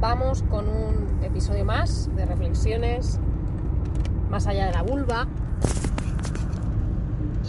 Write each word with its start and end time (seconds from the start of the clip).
Vamos 0.00 0.42
con 0.44 0.66
un 0.66 1.22
episodio 1.22 1.62
más 1.62 2.08
de 2.16 2.24
reflexiones 2.24 3.18
más 4.30 4.46
allá 4.46 4.64
de 4.64 4.72
la 4.72 4.80
vulva. 4.80 5.26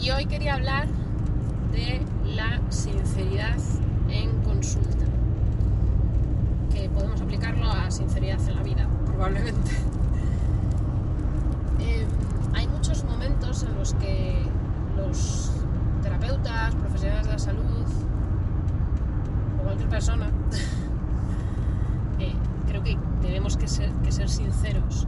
Y 0.02 0.12
hoy 0.12 0.26
quería 0.26 0.56
hablar 0.56 0.90
de 1.72 2.02
la 2.26 2.60
sinceridad 2.70 3.56
en 4.10 4.32
consulta. 4.42 5.06
Que 6.74 6.90
podemos 6.90 7.22
aplicarlo 7.22 7.72
a 7.72 7.90
sinceridad 7.90 8.42
en 8.42 8.56
la 8.58 8.64
vida, 8.64 8.88
probablemente. 9.06 9.72
Eh, 11.80 12.06
hay 12.54 12.68
muchos 12.68 13.04
momentos 13.06 13.64
en 13.64 13.76
los 13.76 13.96
que 13.96 14.36
los 14.96 15.52
terapeutas, 16.04 16.76
profesionales 16.76 17.26
de 17.26 17.34
la 17.34 17.40
salud 17.40 17.86
o 19.60 19.64
cualquier 19.64 19.90
persona 19.90 20.30
creo 22.68 22.84
que 22.84 22.98
tenemos 23.22 23.58
que 23.58 23.68
ser, 23.68 23.92
que 24.04 24.12
ser 24.12 24.30
sinceros 24.30 25.08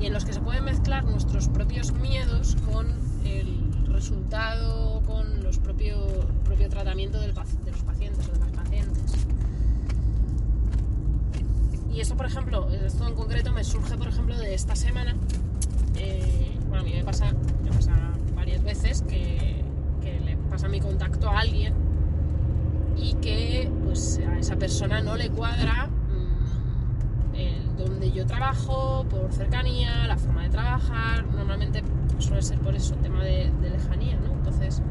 y 0.00 0.06
en 0.06 0.12
los 0.12 0.24
que 0.24 0.32
se 0.32 0.40
pueden 0.40 0.64
mezclar 0.64 1.04
nuestros 1.04 1.48
propios 1.48 1.92
miedos 1.92 2.56
con 2.70 2.86
el 3.24 3.72
resultado, 3.86 5.02
con 5.06 5.42
los 5.42 5.58
propio, 5.58 5.98
propio 6.44 6.68
tratamiento 6.68 7.20
del, 7.20 7.32
de 7.32 7.70
los 7.70 7.82
pacientes 7.82 8.28
o 8.28 8.32
de 8.32 8.38
las 8.40 8.52
pacientes. 8.52 9.14
Y 11.92 12.00
esto, 12.00 12.16
por 12.16 12.26
ejemplo, 12.26 12.68
esto 12.70 13.06
en 13.06 13.14
concreto 13.14 13.52
me 13.52 13.62
surge, 13.62 13.96
por 13.96 14.08
ejemplo, 14.08 14.36
de 14.36 14.54
esta 14.54 14.74
semana. 14.74 15.14
Eh, 15.96 16.58
bueno, 16.68 16.82
a 16.82 16.84
mí 16.84 16.92
me 16.92 17.04
pasa, 17.04 17.32
me 17.62 17.70
pasa 17.70 17.92
varias 18.34 18.64
veces 18.64 19.02
que, 19.02 19.62
que 20.02 20.20
le 20.20 20.36
pasa 20.50 20.66
mi 20.66 20.80
contacto 20.80 21.30
a 21.30 21.38
alguien 21.38 21.72
y 22.96 23.14
que 23.14 23.70
pues 23.84 24.20
a 24.26 24.38
esa 24.38 24.56
persona 24.56 25.02
no 25.02 25.16
le 25.16 25.30
cuadra 25.30 25.88
donde 27.88 28.10
yo 28.12 28.26
trabajo, 28.26 29.04
por 29.08 29.32
cercanía, 29.32 30.06
la 30.06 30.16
forma 30.16 30.42
de 30.42 30.50
trabajar, 30.50 31.26
normalmente 31.26 31.82
suele 32.18 32.42
ser 32.42 32.58
por 32.58 32.74
eso, 32.74 32.94
tema 32.96 33.22
de, 33.22 33.52
lejanía, 33.60 34.18
¿no? 34.20 34.32
Entonces 34.32 34.82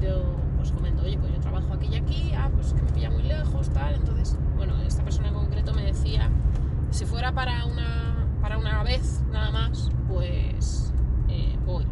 yo 0.00 0.36
pues 0.56 0.72
comento, 0.72 1.02
oye, 1.02 1.18
pues 1.18 1.32
yo 1.32 1.40
trabajo 1.40 1.72
aquí 1.72 1.88
y 1.92 1.96
aquí, 1.96 2.32
ah, 2.36 2.50
pues 2.52 2.72
que 2.72 2.82
me 2.82 2.92
pilla 2.92 3.10
muy 3.10 3.22
lejos, 3.22 3.70
tal, 3.70 3.94
entonces, 3.94 4.36
bueno, 4.56 4.80
esta 4.82 5.02
persona 5.02 5.28
en 5.28 5.34
concreto 5.34 5.72
me 5.74 5.82
decía, 5.82 6.30
si 6.90 7.04
fuera 7.04 7.32
para 7.32 7.64
una, 7.66 8.26
para 8.40 8.58
una 8.58 8.82
vez 8.82 9.22
nada 9.30 9.50
más, 9.50 9.90
pues 10.08 10.92
eh, 11.28 11.56
voy, 11.64 11.86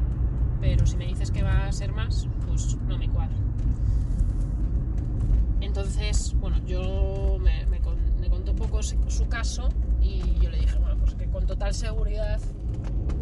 pero 0.60 0.86
si 0.86 0.96
me 0.96 1.06
dices 1.06 1.30
que 1.30 1.42
va 1.42 1.66
a 1.66 1.72
ser 1.72 1.92
más, 1.92 2.28
pues 2.46 2.76
no 2.88 2.98
me 2.98 3.08
cuadra. 3.08 3.36
Entonces, 5.60 6.34
bueno, 6.40 6.58
yo 6.66 7.38
me, 7.40 7.66
me, 7.66 7.80
contó 8.28 8.52
un 8.52 8.58
poco 8.58 8.82
su 8.82 9.28
caso 9.28 9.68
yo 10.46 10.52
le 10.52 10.58
dije, 10.60 10.78
bueno, 10.78 10.96
pues 10.98 11.14
que 11.14 11.26
con 11.26 11.44
total 11.44 11.74
seguridad 11.74 12.40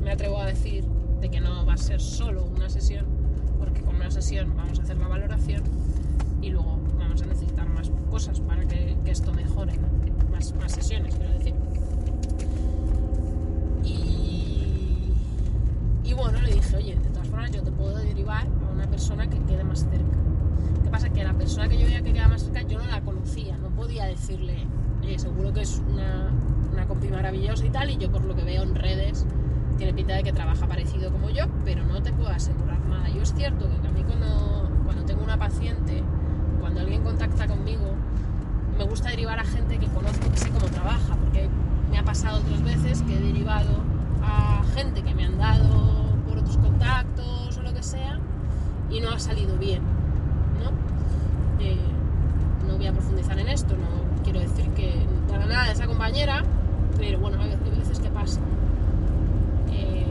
me 0.03 0.13
atrevo 0.13 0.41
a 0.41 0.47
decir 0.47 0.85
de 1.21 1.31
que 1.31 1.41
no 1.41 1.65
va 1.65 1.73
a 1.75 1.79
ser 1.79 2.01
solo 2.01 2.45
una 2.45 2.69
sesión, 2.69 3.07
porque 3.59 3.81
con 3.81 3.97
una 3.97 4.11
sesión 4.11 4.55
vamos 4.55 4.79
a 4.79 4.83
hacer 4.83 4.99
la 4.99 5.09
valoración 5.09 5.63
y 6.43 6.51
luego 6.51 6.79
vamos 6.99 7.23
a 7.23 7.27
necesitar 7.27 7.67
más 7.69 7.91
cosas 8.11 8.41
para 8.41 8.67
que, 8.67 8.97
esto 9.07 9.33
mejore, 9.33 9.73
más, 10.31 10.55
más 10.57 10.73
sesiones, 10.73 11.15
quiero 11.15 11.33
decir. 11.33 11.55
Y, 13.85 15.13
y 16.05 16.13
bueno, 16.13 16.41
le 16.43 16.55
dije, 16.55 16.77
oye, 16.77 16.97
de 16.97 17.11
todas 17.11 17.29
formas 17.29 17.53
yo 17.53 17.63
te 17.63 17.73
puedo 17.73 17.97
derivar 17.97 18.47
a 18.47 18.73
una 18.73 18.87
persona 18.87 19.29
que 19.31 19.39
quede 19.45 19.65
más 19.65 19.81
cerca. 19.81 20.19
¿Qué 20.83 20.91
pasa? 20.91 21.09
Que 21.09 21.25
la 21.25 21.33
persona 21.33 21.69
que 21.69 21.79
yo 21.79 21.87
veía 21.87 22.03
que 22.03 22.13
quedaba 22.13 22.29
más 22.31 22.43
cerca 22.43 22.63
yo 22.63 22.79
no 22.79 22.87
la 22.87 23.01
conocía, 23.01 23.57
no 23.57 23.71
podía 23.71 24.05
decirle, 24.05 24.67
oye, 25.05 25.19
seguro 25.19 25.53
que 25.53 25.63
es 25.63 25.83
una 25.93 26.31
una 26.75 26.87
compi 26.87 27.09
maravillosa 27.09 27.65
y 27.65 27.71
tal, 27.71 27.91
y 27.91 27.97
yo 27.97 28.11
por 28.11 28.25
lo 28.25 28.35
que 28.35 28.43
veo 28.43 28.63
en 28.63 28.75
redes 28.75 29.25
tiene 29.79 29.95
pinta 29.95 30.15
de 30.15 30.23
que 30.23 30.33
trabaja 30.33 30.67
parecido 30.67 31.11
como 31.11 31.31
yo, 31.31 31.45
pero 31.65 31.85
no 31.85 32.03
te 32.03 32.13
puedo 32.13 32.31
asegurar 32.31 32.79
nada. 32.89 33.09
Yo 33.09 33.23
es 33.23 33.33
cierto 33.35 33.69
que 33.81 33.89
a 33.89 33.91
mí 33.91 34.03
cuando, 34.05 34.71
cuando 34.85 35.05
tengo 35.05 35.23
una 35.23 35.39
paciente, 35.39 36.03
cuando 36.61 36.81
alguien 36.81 37.03
contacta 37.03 37.47
conmigo, 37.47 37.95
me 38.77 38.85
gusta 38.85 39.11
derivar 39.11 39.39
a 39.39 39.45
gente 39.45 39.79
que 39.79 39.87
conozco, 39.87 40.31
que 40.31 40.37
sé 40.37 40.51
cómo 40.51 40.67
trabaja, 40.67 41.17
porque 41.17 41.49
me 41.91 41.99
ha 41.99 42.05
pasado 42.05 42.41
otras 42.41 42.63
veces 42.63 43.03
que 43.03 43.17
he 43.17 43.21
derivado 43.21 43.83
a 44.23 44.63
gente 44.75 45.03
que 45.03 45.15
me 45.15 45.25
han 45.25 45.39
dado 45.39 46.13
por 46.29 46.39
otros 46.39 46.57
contactos 46.59 47.57
o 47.57 47.63
lo 47.63 47.73
que 47.73 47.83
sea 47.83 48.19
y 48.91 49.01
no 49.01 49.11
ha 49.11 49.19
salido 49.19 49.57
bien, 49.59 49.83
¿no? 50.63 50.71
Eh, 51.63 51.79
no 52.67 52.77
voy 52.77 52.87
a 52.87 52.93
profundizar 52.93 53.39
en 53.39 53.49
esto, 53.49 53.77
no 53.77 54.23
quiero 54.25 54.41
decir 54.41 54.69
que 54.71 55.07
para 55.29 55.47
nada 55.47 55.67
de 55.67 55.73
esa 55.73 55.87
compañera, 56.05 56.43
pero 56.99 57.19
bueno, 57.19 57.39
hay 57.41 57.57
veces 57.79 57.99
que 57.99 58.11
pasa. 58.11 58.39
Eh, 59.73 60.05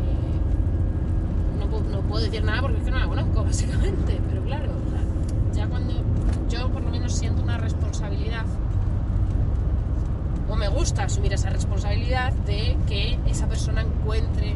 no, 1.60 2.02
puedo 2.02 2.26
decir 2.26 2.44
nada 2.44 2.62
porque 2.62 2.78
es 2.80 2.84
que 2.84 2.90
no 2.90 2.98
la 2.98 3.08
conozco, 3.08 3.44
básicamente, 3.46 4.20
pero 4.28 4.42
claro, 4.42 4.72
ya 5.54 5.68
cuando 5.68 5.94
yo 6.50 6.68
por 6.70 6.82
lo 6.82 6.90
menos 6.90 7.14
siento 7.14 7.44
una 7.44 7.60
responsabilidad, 7.60 8.44
o 10.50 10.56
me 10.56 10.68
gusta 10.68 11.04
asumir 11.04 11.32
esa 11.34 11.52
responsabilidad 11.52 12.34
de 12.48 12.76
que 12.88 13.20
esa 13.28 13.48
persona 13.48 13.82
encuentre 13.82 14.56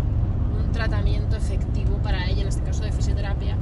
un 0.59 0.71
tratamiento 0.71 1.35
efectivo 1.35 1.97
para 1.97 2.25
ella, 2.25 2.41
en 2.41 2.47
este 2.47 2.63
caso 2.63 2.83
de 2.83 2.91
fisioterapia, 2.91 3.57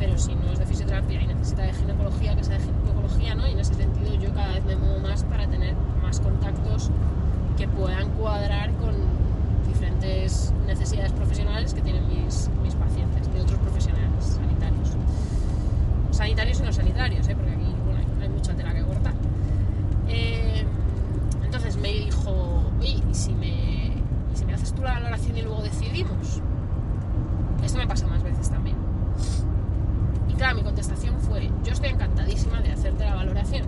pero 0.00 0.18
si 0.18 0.34
no 0.34 0.50
es 0.50 0.58
de 0.58 0.66
fisioterapia 0.66 1.22
y 1.22 1.28
necesita 1.28 1.62
de 1.62 1.74
ginecología, 1.74 2.34
que 2.34 2.42
sea 2.42 2.58
de 2.58 2.64
ginecología, 2.64 3.36
¿no? 3.36 3.46
Y 3.46 3.52
en 3.52 3.60
ese 3.60 3.74
sentido 3.74 4.14
yo 4.16 4.34
cada 4.34 4.54
vez 4.54 4.64
me 4.64 4.74
muevo 4.74 4.98
más 4.98 5.22
para 5.22 5.46
tener 5.46 5.76
más 6.14 6.20
contactos 6.20 6.90
que 7.56 7.66
puedan 7.66 8.08
cuadrar 8.10 8.70
con 8.74 8.94
diferentes 9.66 10.52
necesidades 10.66 11.12
profesionales 11.12 11.74
que 11.74 11.80
tienen 11.80 12.06
mis, 12.08 12.50
mis 12.62 12.74
pacientes, 12.74 13.32
de 13.32 13.40
otros 13.40 13.58
profesionales 13.60 14.24
sanitarios. 14.24 14.90
Sanitarios 16.10 16.60
y 16.60 16.62
no 16.62 16.72
sanitarios, 16.72 17.28
¿eh? 17.28 17.34
porque 17.34 17.50
aquí 17.50 17.74
bueno, 17.84 18.00
hay 18.22 18.28
mucha 18.28 18.54
tela 18.54 18.74
que 18.74 18.82
cortar. 18.82 19.14
Eh, 20.08 20.64
entonces 21.44 21.76
me 21.76 21.92
dijo, 21.92 22.62
oye, 22.80 23.02
¿y 23.10 23.14
si 23.14 23.32
me, 23.32 23.86
¿y 24.32 24.36
si 24.36 24.44
me 24.44 24.54
haces 24.54 24.72
tú 24.72 24.82
la 24.82 24.94
valoración 24.94 25.36
y 25.36 25.42
luego 25.42 25.62
decidimos? 25.62 26.40
Esto 27.64 27.78
me 27.78 27.86
pasa 27.88 28.06
más 28.06 28.22
veces 28.22 28.50
también. 28.50 28.76
Y 30.28 30.34
claro, 30.34 30.56
mi 30.56 30.62
contestación 30.62 31.18
fue, 31.18 31.50
yo 31.64 31.72
estoy 31.72 31.90
encantadísima 31.90 32.60
de 32.60 32.70
hacerte 32.70 33.04
la 33.04 33.16
valoración. 33.16 33.66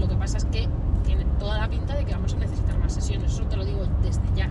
Lo 0.00 0.08
que 0.08 0.16
pasa 0.16 0.38
es 0.38 0.44
que 0.46 0.68
tiene 1.04 1.24
toda 1.38 1.58
la 1.58 1.68
pinta 1.68 1.94
de 1.94 2.04
que 2.04 2.12
vamos 2.12 2.34
a 2.34 2.36
necesitar 2.36 2.78
más 2.78 2.92
sesiones, 2.92 3.32
eso 3.32 3.44
te 3.44 3.56
lo 3.56 3.64
digo 3.64 3.86
desde 4.02 4.22
ya. 4.34 4.50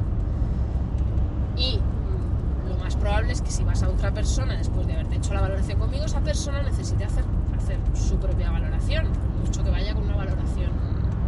Y 1.57 1.77
mm, 1.77 2.69
lo 2.69 2.77
más 2.77 2.95
probable 2.95 3.33
es 3.33 3.41
que 3.41 3.51
si 3.51 3.63
vas 3.63 3.83
a 3.83 3.89
otra 3.89 4.13
persona 4.13 4.55
después 4.57 4.87
de 4.87 4.93
haberte 4.93 5.15
hecho 5.15 5.33
la 5.33 5.41
valoración 5.41 5.79
conmigo, 5.79 6.05
esa 6.05 6.21
persona 6.21 6.63
necesite 6.63 7.03
hacer, 7.03 7.23
hacer 7.57 7.77
su 7.93 8.17
propia 8.17 8.51
valoración, 8.51 9.07
mucho 9.43 9.63
que 9.63 9.69
vaya 9.69 9.93
con 9.93 10.03
una 10.03 10.15
valoración, 10.15 10.71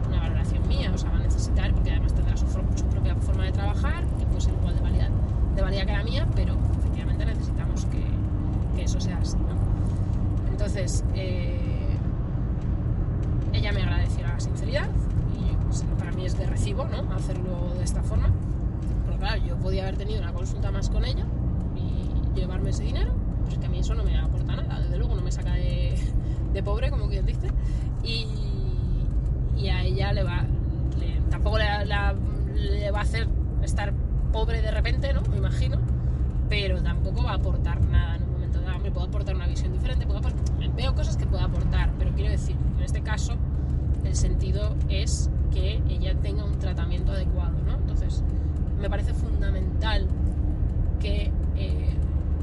una 0.08 0.20
valoración 0.20 0.68
mía, 0.68 0.92
o 0.94 0.98
sea, 0.98 1.10
va 1.12 1.18
a 1.18 1.22
necesitar, 1.22 1.74
porque 1.74 1.92
además 1.92 2.14
tendrá 2.14 2.38
su, 2.38 2.46
propia 2.46 3.16
forma 3.16 3.46
de 3.46 3.52
trabajar, 3.52 4.04
que 4.20 4.26
puede 4.26 4.42
ser 4.42 4.54
igual 4.54 4.76
de 4.76 4.82
válida, 4.82 5.10
de 5.56 5.62
valía 5.62 5.86
que 5.86 5.92
la 5.92 6.04
mía, 6.04 6.28
pero 6.36 6.56
efectivamente 6.80 7.26
necesitamos 7.26 7.86
que, 7.86 8.06
eso 8.82 9.00
sea 9.00 9.18
así. 9.18 9.38
Entonces, 10.52 11.04
eh, 11.16 11.98
ella 13.54 13.72
me 13.72 13.82
agradeció 13.82 14.28
la 14.28 14.40
sinceridad, 14.40 14.90
es 16.36 16.40
de 16.40 16.46
recibo, 16.48 16.86
¿no? 16.86 17.14
Hacerlo 17.14 17.74
de 17.78 17.84
esta 17.84 18.04
forma. 18.04 18.30
Pero 19.06 19.18
claro, 19.18 19.42
yo 19.46 19.56
podía 19.58 19.84
haber 19.84 19.98
tenido 19.98 20.22
una 20.22 20.34
consulta 20.34 20.72
más 20.72 20.90
con 20.90 21.06
ella 21.06 21.26
y 21.76 22.40
llevarme 22.40 22.72
ese 22.72 22.84
dinero, 22.84 23.14
pues 23.46 23.58
que 23.58 23.66
a 23.66 23.70
mí 23.70 23.80
eso 23.80 23.96
no 23.96 24.04
me 24.04 24.18
aporta 24.18 24.56
nada, 24.56 24.80
desde 24.80 24.98
luego 24.98 25.16
no 25.16 25.22
me 25.22 25.32
saca 25.32 25.54
de, 25.54 25.96
pobre, 26.64 26.90
como 26.90 27.08
quien 27.10 27.26
dice, 27.26 27.50
y, 28.04 28.28
a 29.70 29.84
ella 29.84 30.14
le 30.14 30.24
va, 30.24 30.46
tampoco 31.30 31.58
le, 31.58 31.66
le 32.54 32.92
va 32.92 33.00
a 33.00 33.02
hacer 33.02 33.28
estar 33.64 33.94
pobre 34.32 34.62
de 34.62 34.72
repente, 34.72 35.14
¿no? 35.14 35.22
Me 35.24 35.38
imagino, 35.38 35.80
pero 36.50 36.82
tampoco 36.82 37.24
va 37.24 37.32
a 37.32 37.36
aportar 37.36 37.82
nada 37.82 38.16
en 38.16 38.24
un 38.24 38.32
momento 38.32 38.62
dado. 38.62 38.80
Me 38.80 38.92
puedo 38.92 39.08
aportar 39.08 39.36
una 39.36 39.48
visión 39.48 39.74
diferente, 39.74 40.06
puedo 40.06 40.22
veo 40.76 40.94
cosas 40.94 41.18
que 41.18 41.26
puedo 41.26 41.44
aportar, 41.44 41.92
pero 41.98 42.12
quiero 42.14 42.32
decir, 42.32 42.56
en 42.78 42.84
este 42.84 43.02
caso 43.02 43.36
el 44.04 44.16
sentido 44.16 44.76
es 44.90 45.30
que 45.56 45.82
ella 45.90 46.14
tenga 46.22 46.44
un 46.44 46.60
tratamiento 46.60 47.14
adecuado, 47.14 47.58
¿no? 47.66 47.78
Entonces, 47.78 48.22
me 48.80 48.90
parece 48.90 49.14
fundamental 49.14 50.06
que 51.00 51.32
eh, 51.56 51.94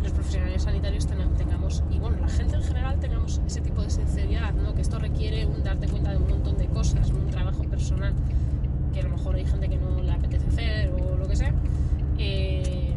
los 0.03 0.13
profesionales 0.13 0.63
sanitarios 0.63 1.07
tengamos, 1.07 1.85
y 1.91 1.99
bueno, 1.99 2.17
la 2.21 2.29
gente 2.29 2.57
en 2.57 2.63
general 2.63 2.99
tengamos 2.99 3.41
ese 3.47 3.61
tipo 3.61 3.83
de 3.83 3.91
sinceridad, 3.91 4.55
¿no? 4.55 4.75
Que 4.75 4.81
esto 4.81 4.99
requiere 4.99 5.45
un 5.45 5.63
darte 5.63 5.89
cuenta 5.89 6.11
de 6.11 6.17
un 6.17 6.29
montón 6.29 6.57
de 6.57 6.67
cosas, 6.67 7.11
un 7.11 7.31
trabajo 7.31 7.63
personal, 7.65 8.15
que 8.95 9.01
a 9.01 9.03
lo 9.05 9.11
mejor 9.11 9.37
hay 9.37 9.45
gente 9.45 9.69
que 9.69 9.77
no 9.77 10.03
le 10.03 10.11
apetece 10.11 10.47
hacer 10.49 10.91
o 10.91 11.17
lo 11.17 11.29
que 11.29 11.37
sea. 11.37 11.53
Eh, 12.19 12.95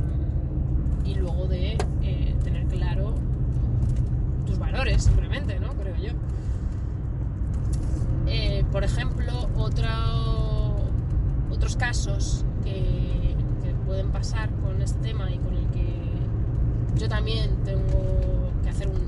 y 1.03 1.15
luego 1.15 1.45
de 1.45 1.77
eh, 2.03 2.35
tener 2.43 2.65
claro 2.67 3.15
tus 4.45 4.57
valores, 4.57 5.03
simplemente, 5.03 5.59
¿no? 5.59 5.73
Creo 5.73 5.95
yo. 5.97 6.11
Por 8.75 8.83
ejemplo, 8.83 9.31
otros 11.49 11.77
casos 11.77 12.43
que, 12.61 13.33
que 13.63 13.73
pueden 13.85 14.11
pasar 14.11 14.49
con 14.55 14.81
este 14.81 14.99
tema 14.99 15.31
y 15.31 15.37
con 15.37 15.55
el 15.55 15.65
que 15.67 15.87
yo 16.97 17.07
también 17.07 17.55
tengo 17.63 18.51
que 18.61 18.69
hacer 18.69 18.89
un, 18.89 19.05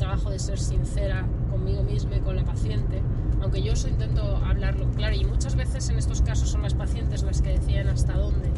trabajo 0.00 0.30
de 0.30 0.40
ser 0.40 0.58
sincera 0.58 1.24
conmigo 1.48 1.84
misma 1.84 2.16
y 2.16 2.20
con 2.22 2.34
la 2.34 2.44
paciente, 2.44 3.00
aunque 3.40 3.62
yo 3.62 3.74
eso 3.74 3.86
intento 3.86 4.36
hablarlo 4.44 4.90
claro. 4.90 5.14
Y 5.14 5.24
muchas 5.24 5.54
veces 5.54 5.88
en 5.88 5.98
estos 5.98 6.20
casos 6.22 6.48
son 6.48 6.62
las 6.62 6.74
pacientes 6.74 7.22
las 7.22 7.42
que 7.42 7.50
deciden 7.50 7.86
hasta 7.86 8.14
dónde 8.14 8.50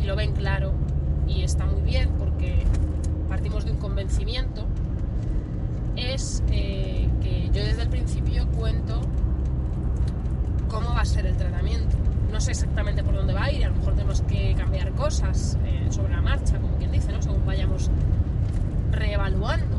y 0.00 0.04
lo 0.04 0.14
ven 0.14 0.34
claro 0.34 0.72
y 1.26 1.42
está 1.42 1.66
muy 1.66 1.82
bien 1.82 2.10
porque 2.16 2.62
partimos 3.28 3.64
de 3.64 3.72
un 3.72 3.78
convencimiento, 3.78 4.66
es 5.96 6.44
eh, 6.52 7.08
que 7.20 7.50
yo 7.52 7.64
desde 7.64 7.82
el 7.82 7.88
principio 7.88 8.46
cuento 8.56 9.00
va 11.02 11.04
a 11.04 11.06
ser 11.06 11.26
el 11.26 11.36
tratamiento. 11.36 11.96
No 12.30 12.40
sé 12.40 12.52
exactamente 12.52 13.02
por 13.02 13.16
dónde 13.16 13.34
va 13.34 13.46
a 13.46 13.50
ir, 13.50 13.64
a 13.64 13.70
lo 13.70 13.74
mejor 13.74 13.94
tenemos 13.94 14.20
que 14.20 14.54
cambiar 14.56 14.92
cosas 14.92 15.58
eh, 15.64 15.88
sobre 15.90 16.14
la 16.14 16.22
marcha, 16.22 16.60
como 16.60 16.76
quien 16.76 16.92
dice, 16.92 17.10
¿no? 17.10 17.20
según 17.20 17.44
vayamos 17.44 17.90
reevaluando. 18.92 19.78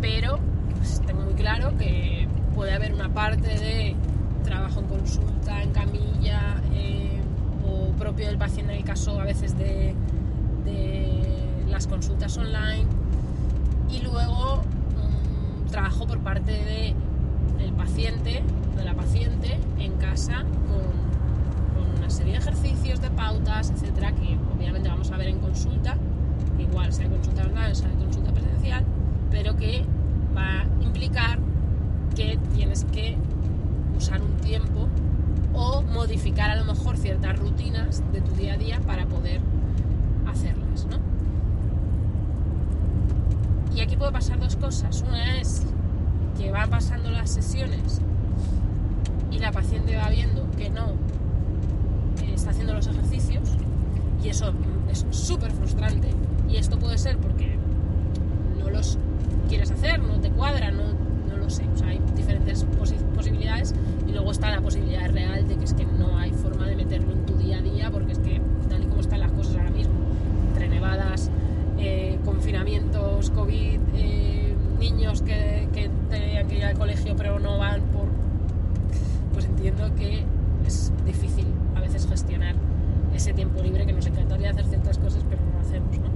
Pero 0.00 0.38
pues, 0.78 1.02
tengo 1.06 1.20
muy 1.20 1.34
claro 1.34 1.76
que 1.76 2.26
puede 2.54 2.72
haber 2.72 2.94
una 2.94 3.12
parte 3.12 3.46
de 3.46 3.94
trabajo 4.42 4.80
en 4.80 4.86
consulta, 4.86 5.62
en 5.62 5.72
camilla, 5.72 6.62
eh, 6.72 7.20
o 7.68 7.90
propio 7.98 8.26
del 8.26 8.38
paciente 8.38 8.72
en 8.72 8.78
el 8.78 8.84
caso 8.86 9.20
a 9.20 9.24
veces 9.24 9.54
de, 9.58 9.94
las 11.68 11.86
consultas 11.86 12.36
online, 12.38 12.86
y 13.90 14.00
luego 14.00 14.62
mm, 14.62 15.66
trabajo 15.68 16.06
por 16.06 16.20
parte 16.20 16.52
de 16.52 16.94
el 17.62 17.72
paciente, 17.74 18.42
de 18.80 18.86
la 18.86 18.94
paciente 18.94 19.58
en 19.78 19.92
casa 19.98 20.42
con, 20.42 21.84
con, 21.84 21.98
una 21.98 22.10
serie 22.10 22.32
de 22.32 22.38
ejercicios, 22.38 23.00
de 23.00 23.10
pautas, 23.10 23.70
etcétera, 23.70 24.12
que 24.12 24.38
obviamente 24.56 24.88
vamos 24.88 25.10
a 25.10 25.16
ver 25.16 25.28
en 25.28 25.38
consulta, 25.38 25.96
igual 26.58 26.92
sea 26.92 27.08
consulta 27.08 27.42
online, 27.42 27.74
sea 27.74 27.90
consulta 27.90 28.32
presencial, 28.32 28.84
pero 29.30 29.56
que 29.56 29.84
va 30.36 30.62
a 30.62 30.64
implicar 30.82 31.38
que 32.16 32.38
tienes 32.54 32.84
que 32.84 33.16
usar 33.96 34.22
un 34.22 34.34
tiempo 34.38 34.88
o 35.52 35.82
modificar 35.82 36.50
a 36.50 36.56
lo 36.56 36.64
mejor 36.64 36.96
ciertas 36.96 37.38
rutinas 37.38 38.02
de 38.12 38.22
tu 38.22 38.32
día 38.32 38.54
a 38.54 38.56
día 38.56 38.80
para 38.80 39.04
poder 39.06 39.40
hacerlas, 40.26 40.86
¿no? 40.86 40.98
Y 43.76 43.82
aquí 43.82 43.96
puede 43.96 44.12
pasar 44.12 44.40
dos 44.40 44.56
cosas. 44.56 45.04
Una 45.06 45.38
es 45.38 45.66
que 46.38 46.50
van 46.50 46.70
pasando 46.70 47.10
las 47.10 47.30
sesiones 47.30 48.00
y 49.30 49.38
la 49.38 49.52
paciente 49.52 49.96
va 49.96 50.08
viendo 50.08 50.46
que 50.56 50.70
no 50.70 50.94
está 52.34 52.50
haciendo 52.50 52.74
los 52.74 52.86
ejercicios 52.86 53.50
y 54.22 54.28
eso 54.28 54.52
es 54.90 55.06
súper 55.10 55.50
frustrante. 55.52 56.08
Y 56.48 56.56
esto 56.56 56.78
puede 56.78 56.98
ser 56.98 57.16
porque 57.18 57.56
no 58.58 58.70
los 58.70 58.98
quieres 59.48 59.70
hacer, 59.70 60.02
no 60.02 60.20
te 60.20 60.30
cuadra, 60.30 60.70
no, 60.70 60.84
no 61.28 61.36
lo 61.36 61.48
sé, 61.50 61.64
o 61.72 61.76
sea, 61.76 61.88
hay 61.88 62.00
diferentes 62.16 62.64
posibilidades 63.16 63.74
y 64.06 64.12
luego 64.12 64.32
está 64.32 64.50
la 64.50 64.60
posibilidad 64.60 65.08
real 65.10 65.46
de 65.46 65.56
que 65.56 65.64
es 65.64 65.74
que 65.74 65.84
no 65.84 66.18
hay 66.18 66.32
forma 66.32 66.66
de 66.66 66.76
meterlo 66.76 67.12
en 67.12 67.26
tu 67.26 67.36
día 67.36 67.58
a 67.58 67.62
día 67.62 67.90
porque 67.90 68.12
es 68.12 68.18
que 68.18 68.40
tal 68.68 68.82
y 68.82 68.86
como 68.86 69.00
están 69.00 69.20
las 69.20 69.32
cosas 69.32 69.56
ahora 69.56 69.70
mismo, 69.70 69.94
entre 70.48 70.68
nevadas, 70.68 71.30
eh, 71.78 72.18
confinamientos, 72.24 73.30
COVID, 73.30 73.80
eh, 73.94 74.54
niños 74.78 75.22
que, 75.22 75.68
que 75.72 75.90
tenían 76.08 76.48
que 76.48 76.56
ir 76.56 76.64
al 76.64 76.76
colegio 76.76 77.14
pero 77.16 77.38
no 77.38 77.58
entiendo 79.86 79.94
que 79.96 80.24
es 80.66 80.92
difícil 81.06 81.46
a 81.74 81.80
veces 81.80 82.06
gestionar 82.06 82.54
ese 83.14 83.32
tiempo 83.32 83.62
libre 83.62 83.86
que 83.86 83.92
nos 83.92 84.06
encantaría 84.06 84.50
hacer 84.50 84.66
ciertas 84.66 84.98
cosas 84.98 85.24
pero 85.28 85.42
no 85.44 85.52
lo 85.52 85.60
hacemos, 85.60 85.98
¿no? 85.98 86.10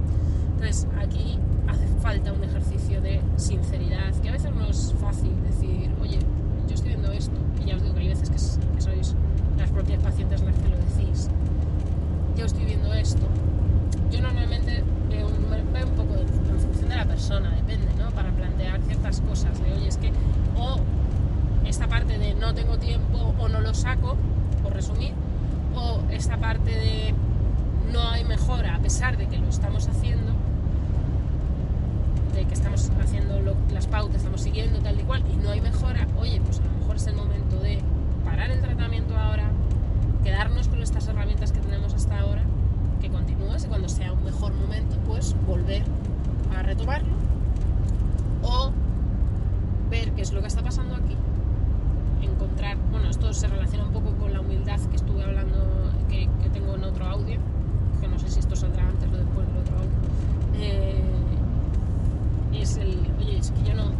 Entonces 0.53 0.87
aquí 0.99 1.37
hace 1.67 1.87
falta 2.01 2.31
un 2.31 2.43
ejercicio 2.43 3.01
de 3.01 3.19
sinceridad, 3.35 4.13
que 4.21 4.29
a 4.29 4.33
veces 4.33 4.53
no 4.55 4.65
es 4.65 4.93
fácil 5.01 5.31
decir, 5.43 5.91
oye, 6.01 6.19
yo 6.67 6.75
estoy 6.75 6.89
viendo 6.89 7.11
esto, 7.11 7.35
y 7.61 7.67
ya 7.67 7.75
os 7.75 7.81
digo 7.81 7.95
que 7.95 8.01
hay 8.01 8.07
veces 8.09 8.29
que, 8.29 8.39
sois 8.81 9.15
las 9.57 9.69
propias 9.71 10.01
pacientes 10.01 10.41
las 10.41 10.55
que 10.55 10.69
lo 10.69 10.77
decís, 10.77 11.29
yo 12.37 12.45
estoy 12.45 12.65
viendo 12.65 12.93
esto. 12.93 13.25
Yo 14.11 14.21
normalmente 14.21 14.83
veo 15.09 15.27
un, 15.27 15.73
veo 15.73 15.87
un 15.87 15.95
poco 15.95 16.13
en 16.15 16.59
función 16.59 16.89
de 16.89 16.95
la 16.95 17.05
persona, 17.05 17.51
depende, 17.51 17.87
¿no? 17.97 18.11
Para 18.11 18.31
plantear 18.31 18.81
ciertas 18.83 19.21
cosas, 19.21 19.59
de 19.61 19.73
oye, 19.73 19.87
es 19.87 19.97
que 19.97 20.11
o 20.57 20.79
esta 21.67 21.87
parte 21.87 22.17
de 22.17 22.33
no 22.35 22.53
tengo 22.53 22.77
tiempo 22.77 23.33
o 23.39 23.47
no 23.47 23.59
lo 23.61 23.73
saco, 23.73 24.15
por 24.63 24.73
resumir, 24.73 25.13
o 25.75 25.99
esta 26.09 26.37
parte 26.37 26.71
de 26.71 27.13
no 27.91 28.09
hay 28.09 28.23
mejora 28.23 28.75
a 28.75 28.79
pesar 28.79 29.17
de 29.17 29.27
que 29.27 29.37
lo 29.37 29.49
estamos 29.49 29.87
haciendo, 29.87 30.33
de 32.33 32.45
que 32.45 32.53
estamos 32.53 32.91
haciendo 33.01 33.55
las 33.73 33.87
pautas, 33.87 34.17
estamos 34.17 34.41
siguiendo 34.41 34.79
tal 34.79 34.99
y 34.99 35.03
cual 35.03 35.23
y 35.31 35.37
no 35.37 35.49
hay 35.49 35.61
mejora, 35.61 36.07
oye, 36.17 36.41
pues 36.41 36.59
a 36.59 36.63
lo 36.63 36.79
mejor 36.79 36.95
es 36.95 37.07
el 37.07 37.15
momento 37.15 37.59
de 37.59 37.79
parar 38.23 38.51
el 38.51 38.61
tratamiento 38.61 39.17
ahora, 39.17 39.51
quedarnos 40.23 40.67
con 40.67 40.81
estas 40.81 41.07
herramientas 41.07 41.51
que 41.51 41.59
tenemos 41.59 41.93
hasta 41.93 42.19
ahora, 42.19 42.43
que 43.01 43.09
continúes 43.09 43.65
y 43.65 43.67
cuando 43.67 43.89
sea 43.89 44.11
un 44.13 44.23
mejor 44.23 44.53
momento, 44.53 44.97
pues 45.07 45.35
volver 45.45 45.83
a 46.57 46.63
retomarlo 46.63 47.13
o 48.43 48.71
ver 49.89 50.11
qué 50.11 50.21
es 50.21 50.31
lo 50.31 50.41
que 50.41 50.47
está 50.47 50.61
pasando 50.61 50.95
aquí 50.95 51.15
encontrar, 52.25 52.77
bueno, 52.91 53.09
esto 53.09 53.33
se 53.33 53.47
relaciona 53.47 53.85
un 53.85 53.93
poco 53.93 54.11
con 54.17 54.33
la 54.33 54.41
humildad 54.41 54.79
que 54.89 54.95
estuve 54.95 55.23
hablando, 55.23 55.57
que, 56.09 56.29
tengo 56.53 56.75
en 56.75 56.83
otro 56.83 57.05
audio, 57.05 57.37
que 57.99 58.07
no 58.07 58.17
sé 58.19 58.29
si 58.29 58.39
esto 58.39 58.55
saldrá 58.55 58.87
antes 58.87 59.09
o 59.11 59.17
después 59.17 59.47
del 59.47 59.57
otro 59.57 59.77
audio, 59.77 59.91
eh, 60.55 61.01
es 62.53 62.77
el, 62.77 62.99
oye, 63.19 63.37
es 63.37 63.51
que 63.51 63.63
yo 63.63 63.73
no, 63.73 63.91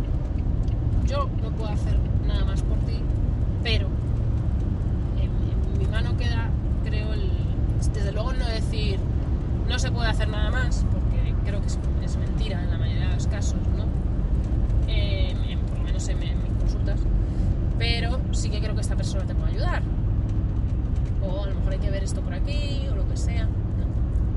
yo 1.05 1.29
no 1.43 1.49
puedo 1.51 1.69
hacer 1.69 1.97
nada 2.25 2.45
más 2.45 2.61
por 2.61 2.77
ti, 2.79 2.99
pero 3.63 3.87
en, 5.19 5.79
mi 5.79 5.85
mano 5.87 6.15
queda, 6.17 6.49
creo, 6.85 7.13
el, 7.13 7.31
desde 7.93 8.11
luego 8.11 8.33
no 8.33 8.45
decir, 8.45 8.99
no 9.67 9.77
se 9.79 9.91
puede 9.91 10.09
hacer 10.09 10.29
nada 10.29 10.51
más, 10.51 10.85
porque 10.91 11.35
creo 11.45 11.61
que 11.61 11.67
es, 12.05 12.17
mentira 12.17 12.63
en 12.63 12.71
la 12.71 12.77
mayoría 12.77 13.09
de 13.09 13.15
los 13.15 13.27
casos, 13.27 13.59
¿no? 13.75 13.85
Eh, 14.87 15.35
por 15.67 15.79
lo 15.79 15.83
menos 15.83 16.07
en, 16.07 16.23
en 16.23 16.41
mis 16.41 16.51
consultas 16.59 16.99
pero 17.77 18.19
sí 18.31 18.49
que 18.49 18.59
creo 18.59 18.75
que 18.75 18.81
esta 18.81 18.95
persona 18.95 19.25
te 19.25 19.35
puede 19.35 19.51
ayudar. 19.53 19.83
O 21.21 21.43
a 21.43 21.47
lo 21.47 21.55
mejor 21.55 21.64
hay 21.75 21.81
que 21.81 21.91
ver 21.91 22.05
esto 22.05 22.21
por 22.21 22.33
aquí 22.33 22.87
o 22.89 22.95
lo 22.95 23.05
que 23.05 23.17
sea. 23.17 23.49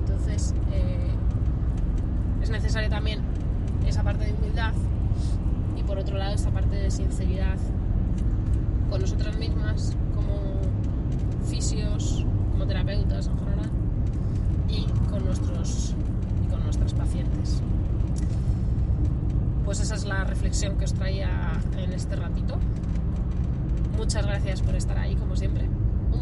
Entonces, 0.01 0.55
eh, 0.73 1.11
es 2.43 2.51
necesaria 2.51 2.89
también 2.89 3.21
esa 3.87 4.03
parte 4.03 4.25
de 4.25 4.33
humildad 4.33 4.73
y 5.77 5.85
por 5.85 5.99
otro 5.99 6.19
lado 6.19 6.35
esta 6.35 6.51
parte 6.51 6.75
de 6.75 6.91
sinceridad 6.91 7.57
con 8.91 9.01
nosotras 9.01 9.39
mismas 9.39 9.97
como 10.17 10.33
fisios, 11.49 12.27
como 12.51 12.67
terapeutas 12.67 13.29
en 13.29 13.39
general 13.39 13.71
y 14.69 14.87
con 15.09 15.25
nuestros 15.25 15.95
y 16.45 16.51
con 16.51 16.65
nuestras 16.65 16.93
pacientes. 16.93 17.63
Pues 19.65 19.79
esa 19.79 19.95
es 19.95 20.05
la 20.05 20.25
reflexión 20.25 20.77
que 20.77 20.87
os 20.87 20.95
traía 20.95 21.53
en 21.77 21.93
este 21.93 22.17
ratito. 22.17 22.57
Muchas 23.97 24.27
gracias 24.27 24.61
por 24.61 24.75
estar 24.75 24.99
ahí, 24.99 25.15
como 25.15 25.37
siempre. 25.37 25.69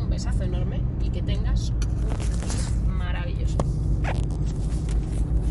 Un 0.00 0.10
besazo 0.10 0.44
enorme 0.44 0.80
y 1.02 1.10
que 1.10 1.22
tengas 1.22 1.70
un 1.70 2.65